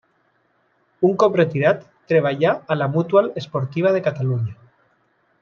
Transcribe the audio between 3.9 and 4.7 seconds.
de Catalunya.